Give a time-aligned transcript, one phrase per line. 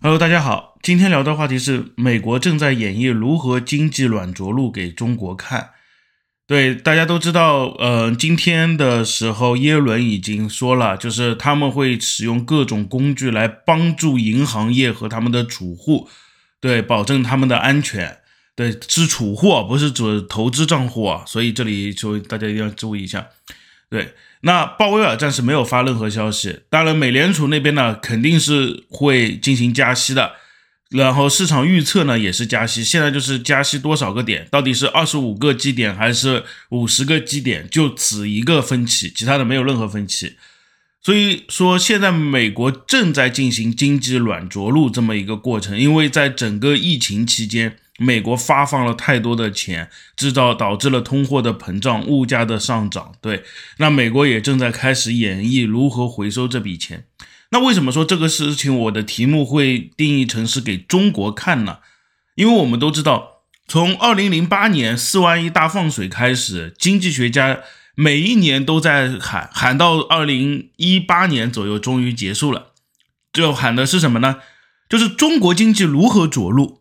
[0.00, 5.70] Hello，大家好，今天聊的话题是美国正在演绎如何经济软着陆给中国看。
[6.46, 16.08] 对，大家都知道，呃，今天的时候，耶伦已经说了，就是他们会使用各种工具来帮助银行业和他们的储户，
[16.60, 18.18] 对，保证他们的安全。
[18.54, 21.24] 对，是储户，不是指投资账户啊。
[21.26, 23.26] 所以这里就大家一定要注意一下。
[23.90, 26.60] 对，那鲍威尔暂时没有发任何消息。
[26.68, 30.32] 当然，美联储那边呢，肯定是会进行加息的。
[30.90, 40.36] 然后市场预测呢也是加息，现在就是加息多少个点，到底是二十五个基点还是五十个基点，就此一个分歧，其他的没有任何分歧。
[41.02, 53.12] 所以说，现在美国正在进行经济软着陆这么一个过程，因为在整个疫情期间，美国发放了太多的钱，制造导致了通货的膨胀、物价的上涨。
[53.20, 53.42] 对，
[53.78, 57.04] 那美国也正在开始演绎如何回收这笔钱。
[57.50, 61.78] 那为什么说这个事情我的题目会定义成是给中国看呢？
[62.36, 67.60] 因为我们都知道，从二零零八年四万亿大放水开始，经济学家
[67.96, 72.68] 每一年都在喊，喊到二零一八年左右终于结束了。
[73.32, 74.36] 就喊的是什么呢？
[74.88, 76.77] 就是中国经济如何着陆，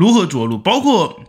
[0.00, 0.56] 如何着陆。
[0.56, 1.20] 包括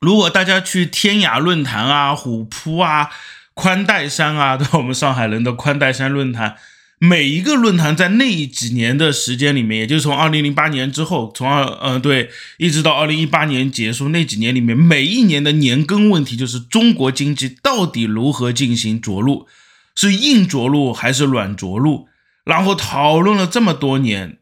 [0.00, 3.10] 如果大家去天涯论坛啊、虎扑啊、
[3.52, 6.56] 宽带山啊，对我们上海人的宽带山论坛。
[7.00, 19.46] 每一个论坛在那几年的时间里面，也就是从二零零八年之后，从二呃对，一直到二零一八年结束那几年里面，每一年的年更问题就是中国经济到底如何进行着陆，
[19.94, 22.08] 是硬着陆还是软着陆？
[22.44, 24.38] 然后讨论了这么多年，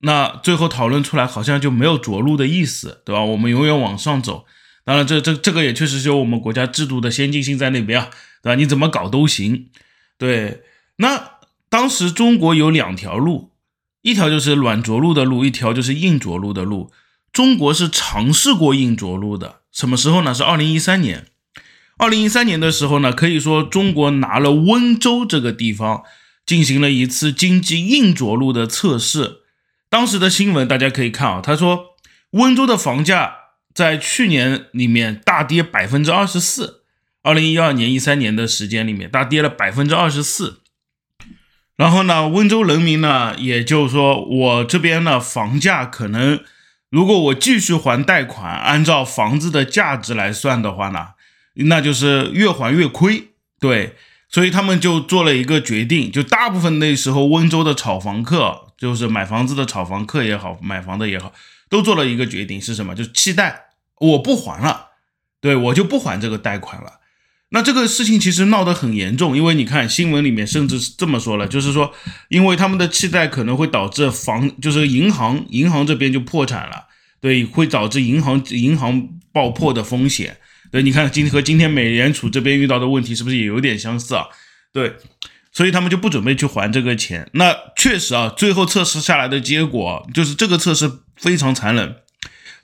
[0.00, 3.22] 那最后讨论出来好像就没有着陆的意思，对吧？
[3.22, 4.44] 我们永远往上走。
[4.84, 8.10] 当然，这这这个也确实是有我们国家制度的先进性在那边啊，
[8.42, 8.54] 对吧？
[8.54, 9.68] 你怎么搞都行，
[10.16, 10.62] 对，
[10.96, 11.38] 那。
[11.70, 13.52] 当时中国有两条路，
[14.00, 16.90] 一条就是软着陆的路，一条就是硬着陆的路。
[17.30, 20.32] 中国是尝试过硬着陆的，什么时候呢？
[20.32, 21.26] 是二零一三年。
[21.98, 26.04] 二零一三年的时候呢，可以说中国拿了温州这个地方
[26.46, 29.40] 进行了一次经济硬着陆的测试。
[29.90, 31.96] 当时的新闻大家可以看啊，他说
[32.32, 33.36] 温州的房价
[33.72, 36.82] 在去年里面大跌百分之二十四，
[37.22, 40.60] 二零一二年、一三年的时间里面大跌了百分之二十四。
[41.76, 46.40] 然后呢，温州人民呢，也就是说，我这边呢，房价可能，
[46.90, 51.10] 如果我继续还贷款，按照房子的价值来算的话呢，
[51.54, 53.28] 那就是越还越亏。
[53.60, 53.94] 对，
[54.28, 61.32] 所以他们就做了一个决定，就大部分那时候温州的炒房客，就是买房子的炒房客也好，买房的也好，
[61.68, 62.94] 都做了一个决定，是什么？
[62.94, 64.90] 就是期待我不还了，
[65.40, 67.00] 对我就不还这个贷款了。
[67.50, 71.94] 那这个事情其实闹得很严重，因为你看新闻里面甚至是这么说了，就是说，
[72.28, 76.84] 因为他们的期待可能会导致房，就是银行，银行这边就破产了，
[77.20, 80.36] 对，会导致银行银行爆破的风险。
[80.70, 84.26] 对，你看今和今天美联储这边遇到的问题是不是也有点相似啊？
[84.70, 84.96] 对，
[85.58, 87.28] 所以他们就不准备去还这个钱。
[87.32, 91.96] 那确实啊，最后测试下来的结果就是这个测试非常残忍。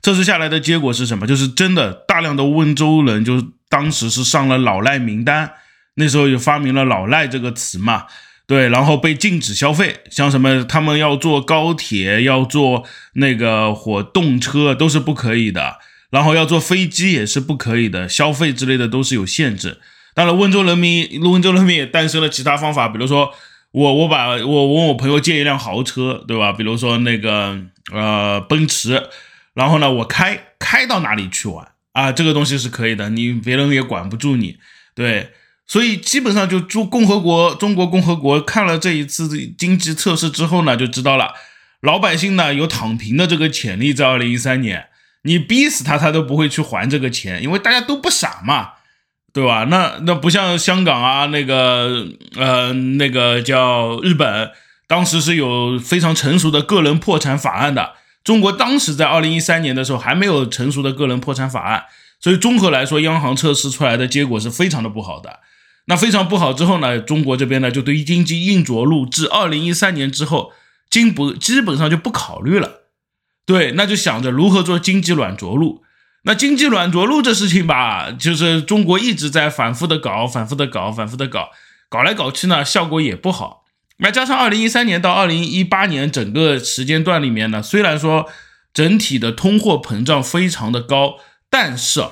[0.01, 1.27] 测试下来的结果是什么？
[1.27, 5.51] 就是真的大量的温州人就是当时是上了老赖名单，
[5.95, 8.05] 那时候就发明了老赖这个词嘛，
[8.47, 12.85] 对，然后被禁止消费，像什么他们要坐高铁、要坐
[13.15, 15.79] 那个火动车都是不可以的，
[16.11, 19.81] 然后要坐飞机也是不可以的，消费之类的都是有限制。
[20.15, 23.31] 当然，温州人民温州人民也诞生了其他方法，比如说
[23.71, 26.51] 我我把我问我朋友借一辆豪车，对吧？
[26.51, 27.59] 比如说那个
[27.91, 29.09] 呃奔驰。
[29.53, 32.11] 然后呢，我开开到哪里去玩啊？
[32.11, 34.57] 这个东西是可以的，你别人也管不住你，
[34.93, 35.31] 对。
[35.65, 41.33] 所以基本上就中共和国中国共和国看了这一次经济测试之后呢，就知道了
[41.79, 44.89] 老百姓呢有躺平的这个潜力，在二零一三年，
[45.23, 48.73] 你逼死他，他都不会去还这个钱，因为大家都不傻嘛，
[49.35, 49.65] 对吧？
[49.65, 52.07] 那那不像香港啊，那个
[52.37, 54.49] 呃那个叫日本，
[54.87, 57.95] 当时是有非常成熟的个人破产法案的。
[58.23, 61.83] 中国当时在二零一三年的时候还没有成熟的个人破产法案，
[62.21, 65.41] 所以综合来说，央行测试出来的结果是非常的不好的。
[65.87, 70.53] 那非常不好之后呢，中国这边呢就对经济硬着陆，至二零一三年之后，
[70.89, 72.83] 基不基本上就不考虑了。
[73.45, 75.83] 对，那就想着如何做经济软着陆。
[76.27, 81.51] 那经济软着陆这事情吧，就是中国一直在反复的搞，反复的搞，反复的搞，
[81.87, 83.63] 搞来搞去呢，效果也不好。
[83.97, 88.27] 那加上二零一三年到二零一八年整个时间段里面呢，虽然说
[88.73, 91.17] 整体的通货膨胀非常的高，
[91.49, 92.03] 但是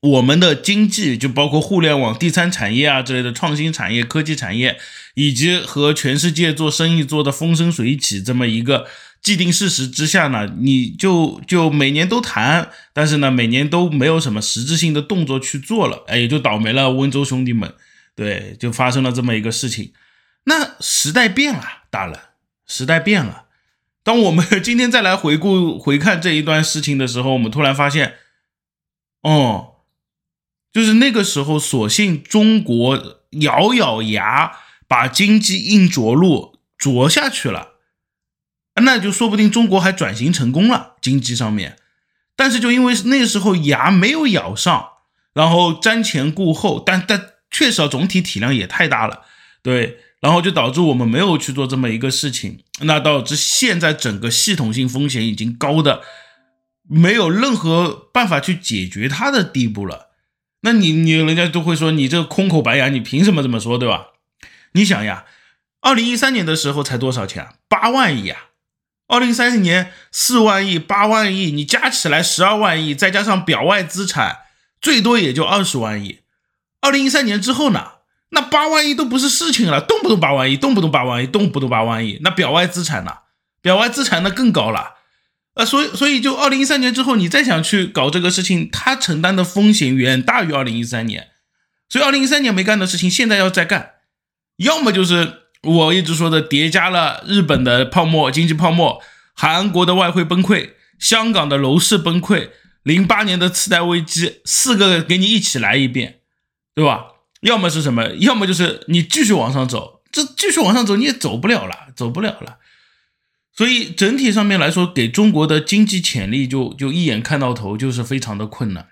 [0.00, 4.78] 我们的经济就包括互联网、第三产业啊之类的创新产业、科技产业，
[5.14, 8.86] 以及和全世界做生意做的风生水起这么一个
[9.24, 17.74] 既定事实之下呢，你就就每年都谈，但是呢，每年都没有什么实质性的动作去做了，哎，也就倒霉了温州兄弟们，
[18.14, 19.92] 对，就发生了这么一个事情。
[20.44, 22.16] 那时代变了，大人，
[22.66, 23.46] 时代变了。
[24.04, 28.14] 当我们今天再来回顾 回看这一段事情的时候，我们突然发现，
[29.22, 29.70] 哦。
[30.72, 34.50] 就是那个时候，索性中国咬咬牙
[34.88, 37.73] 把经济硬着陆着下去了，
[38.82, 41.76] 那就说不定中国还转型成功了经济上面。
[42.36, 44.88] 但是就因为那时候牙没有咬上，
[45.32, 49.22] 然后瞻前顾后，但但确实啊，总体体量也太大了，
[49.62, 56.02] 对，然后就导致我们没有去做这么一个事情，那导致现在整个系统性风险已经高的
[56.82, 60.08] 没有任何办法去解决它的地步了。
[60.62, 64.08] 那你你人家都会说你这个空口白牙，你凭什么这么说，对吧？
[64.72, 65.26] 你想呀，
[65.80, 67.54] 二零一三年的时候才多少钱啊？
[67.68, 68.46] 八万亿啊！
[69.06, 74.38] 二零三零年四万亿、八万亿，你加起来十二万亿，再加上表外资产，
[74.80, 76.20] 最多也就二十万亿。
[76.80, 77.92] 二零一三年之后呢？
[78.30, 82.18] 那八万亿都不是事情了，动不动八万亿，动不动八万亿，动不动八万亿。
[82.22, 83.18] 那表外资产呢？
[83.62, 84.94] 表外资产那更高了。
[85.54, 91.28] 呃，所以所以就二零一三年之后，你再想去搞这个事情，他承担的风险远大于二零一三年，
[91.88, 93.92] 所以二零一三年没干的事情，现在要再干，
[94.56, 99.02] 要么就是我一直说的叠加了日本的泡沫经济泡沫，
[99.34, 102.50] 韩国的外汇崩溃，香港的楼市崩溃，
[102.82, 106.20] 零八年的次贷危机，四个给你一起来一遍，
[106.74, 107.06] 对吧？
[107.40, 108.08] 要么是什么？
[108.20, 112.58] 要么就是你继续往上走，这继续往上走你也走不了了，走不了了。
[113.56, 118.88] 所以整体上面来说，给中国的经济潜力就就一眼看到头，就是非常的困难。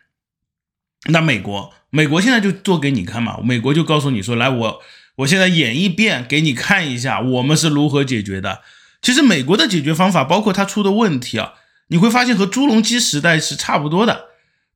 [1.06, 4.82] 那美国，美国现在就做给你看嘛，美国就告诉你说，来我
[5.22, 8.60] 我现在演一遍给你看一下，我们是如何解决的。
[9.00, 11.54] 其实美国的解决方法，包括他出的问题啊，
[11.88, 14.26] 你会发现和朱镕基时代是差不多的，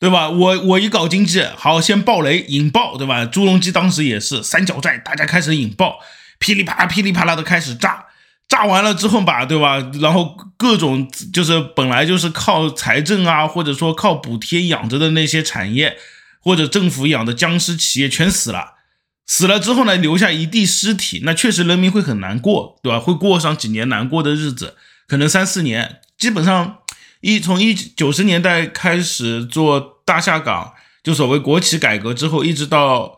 [0.00, 0.28] 对吧？
[0.28, 3.24] 我我一搞经济，好先爆雷引爆，对吧？
[3.24, 6.00] 朱镕基当时也是三角债，大家开始引爆，
[6.38, 8.06] 噼里啪啦噼里啪啦的开始炸。
[8.48, 9.78] 炸完了之后吧，对吧？
[10.00, 15.96] 然后各种就是本来就是靠财政啊，或者说靠补贴养着的那些产业，
[16.40, 18.75] 或者政府养的僵尸企业全死了。
[19.26, 22.98] 死了之后呢，留下一地尸体，那确实人民会很难过，对吧？
[22.98, 24.74] 会过上几年难过的日子，
[25.06, 26.00] 可能三四年。
[26.16, 26.78] 基本上
[27.20, 33.16] 一从一九十年代开始做大下岗，就所谓国企改革之后，一直到。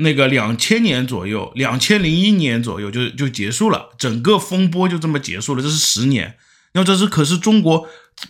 [0.00, 5.60] 那个两千年左右，两千零一年左右就就结束了，整个风波就这么结束了。
[5.60, 6.36] 这是十年，
[6.74, 7.84] 那这是可是中国，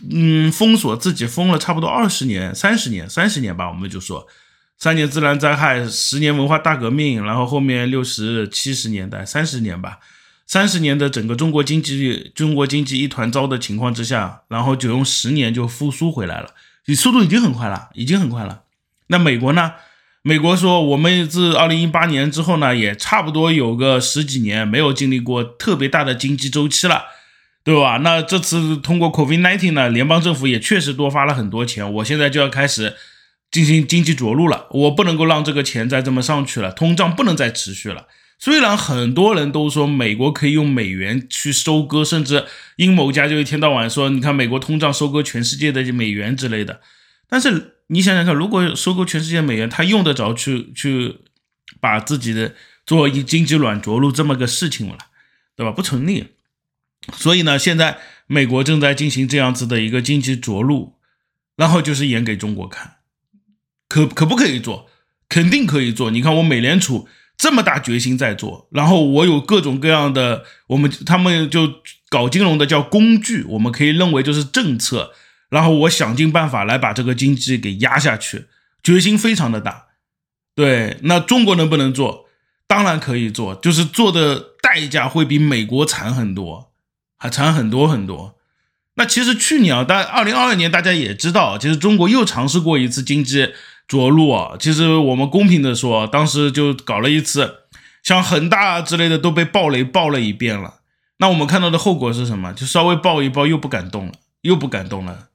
[0.09, 3.69] 嗯，封锁自己封了差不多二十年、三十年、三十年吧。
[3.69, 4.25] 我们就说，
[4.79, 9.99] 三年自然灾害，十年文化大革命，然后后面六十七十年代三十年吧，
[10.47, 16.51] 三十年的整个中国经济，中国经济一团糟的情况之下，然后就用十年就复苏回来了，
[16.85, 18.61] 你速度已经很快了，已经很快了。
[19.07, 19.73] 那美国呢？
[20.21, 27.03] 美国说，我们自二零一八年之后呢，也差不多有个十几年没有经历过特别大的经济周期了，
[27.63, 27.97] 对吧？
[27.97, 32.95] 那这次通过 COVID-19 呢，联邦政府也确实多发了很多钱，我现在就要开始
[33.51, 38.07] 进行经济着陆了，我不能够让这个钱再这么上去了，通胀不能再持续了。
[38.37, 42.45] 虽然很多人都说美国可以用美元去收割，甚至
[42.77, 46.81] 阴谋家就一天到晚说，你看美国通胀收割全世界的美元之类的，
[47.27, 47.75] 但是。
[47.91, 51.15] 你想想看，如果收购全世界美元，他用得着去去
[51.79, 52.53] 把自己的
[52.85, 54.95] 做一经济软着陆这么个事情了，
[55.55, 55.71] 对吧？
[55.71, 56.27] 不成立。
[57.13, 60.99] 所以呢，现在美国正在进行这样子的一个经济着陆，
[61.55, 62.97] 然后就是演给中国看，
[63.89, 64.87] 可可不可以做？
[65.27, 66.09] 肯定可以做。
[66.09, 71.73] 你看我美联储这么大决心在做，然后我有各种各样的，我们他们就
[72.09, 75.11] 搞金融的叫工具，我们可以认为就是政策。
[75.49, 78.45] 然后我想尽办法来把这个经济给压下去，
[78.83, 79.87] 决心非常的大。
[80.53, 82.27] 对，那中国能不能做？
[82.67, 86.71] 当然可以做，就是做的代价会比美国惨很多，
[87.17, 88.35] 还惨很多很多。
[88.95, 93.53] 那其实去年啊，大二零二二年大家也知道，其实中国又尝试过一次经济
[93.89, 94.55] 着陆啊。
[94.57, 97.65] 其实我们公平的说，当时就搞了一次，
[98.01, 100.75] 像恒大之类的都被暴雷爆了一遍了。
[101.17, 102.53] 那我们看到的后果是什么？
[102.53, 105.27] 就稍微爆一爆又不敢动了，又不敢动了。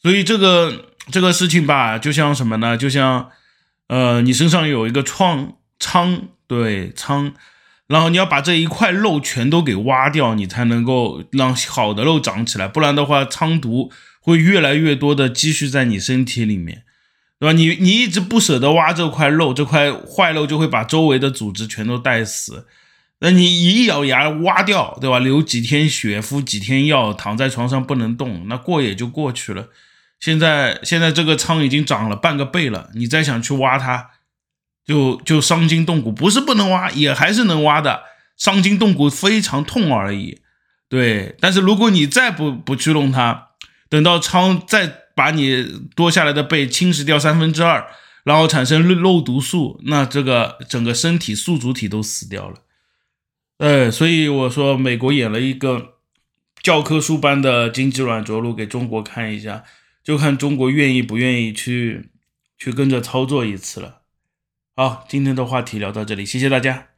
[0.00, 2.76] 所以这个这个事情吧，就像什么呢？
[2.76, 3.30] 就像，
[3.88, 7.34] 呃，你身上有一个创疮，对疮，
[7.88, 16.84] 然后你要把这一块肉全都给挖掉，你才能够让好的肉长起来，不然的话，疮毒会越来越多的积蓄在你身体里面。
[17.40, 17.52] 对吧？
[17.52, 22.66] 你你一直不舍得挖这块肉，这块坏肉就会把周围的组织全都带死。
[23.20, 25.18] 那你一咬牙挖掉，对吧？
[25.18, 29.68] 流几天血，敷几天药，躺在床上不能动，那过也就过去了。
[30.20, 34.10] 现在现在这个仓已经涨了半个倍了，你再想去挖它，
[34.86, 36.12] 就就伤筋动骨。
[36.12, 38.02] 不是不能挖，也还是能挖的，
[38.36, 40.42] 伤筋动骨，非常痛而已。
[40.90, 43.48] 对，但是如果你再不不去弄它，
[43.88, 45.44] 等到仓再把你
[45.94, 47.86] 多下来的背侵蚀掉三分之二，
[48.24, 52.62] 然后产生肉毒素，那这个整个身体宿主体都死掉了。
[53.58, 55.98] 呃，所以我说美国演了一个
[56.62, 59.64] 教科书般的经济软着陆给中国看一下。
[60.02, 62.08] 就看中国愿意不愿意去
[62.56, 64.00] 去跟着操作一次了。
[64.74, 66.89] 好，今天的话题聊到这里，谢谢大家。